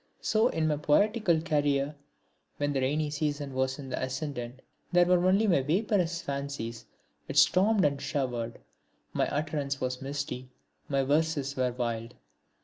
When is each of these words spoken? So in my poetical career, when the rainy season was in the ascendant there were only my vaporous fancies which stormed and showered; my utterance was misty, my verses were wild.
So 0.21 0.47
in 0.47 0.67
my 0.67 0.77
poetical 0.77 1.39
career, 1.41 1.93
when 2.57 2.73
the 2.73 2.81
rainy 2.81 3.11
season 3.11 3.53
was 3.53 3.77
in 3.77 3.89
the 3.89 4.01
ascendant 4.01 4.63
there 4.91 5.05
were 5.05 5.23
only 5.27 5.45
my 5.45 5.61
vaporous 5.61 6.23
fancies 6.23 6.87
which 7.27 7.37
stormed 7.37 7.85
and 7.85 8.01
showered; 8.01 8.57
my 9.13 9.27
utterance 9.29 9.79
was 9.79 10.01
misty, 10.01 10.49
my 10.89 11.03
verses 11.03 11.55
were 11.55 11.71
wild. 11.71 12.15